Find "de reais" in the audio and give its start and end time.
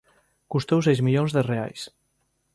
1.35-1.81